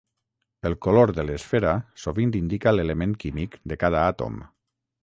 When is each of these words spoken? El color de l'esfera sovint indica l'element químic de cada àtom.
El 0.69 0.75
color 0.85 1.13
de 1.17 1.25
l'esfera 1.27 1.75
sovint 2.05 2.35
indica 2.43 2.75
l'element 2.77 3.17
químic 3.27 3.61
de 3.75 3.83
cada 3.87 4.07
àtom. 4.15 4.43